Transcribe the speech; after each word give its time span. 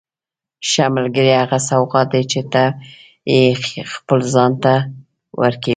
ښه 0.69 0.85
ملګری 0.95 1.33
هغه 1.41 1.59
سوغات 1.69 2.07
دی 2.13 2.23
چې 2.31 2.41
ته 2.53 2.63
یې 3.31 3.41
خپل 3.93 4.19
ځان 4.33 4.51
ته 4.63 4.73
ورکوې. 5.41 5.69